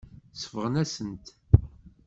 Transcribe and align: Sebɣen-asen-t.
Sebɣen-asen-t. 0.33 1.25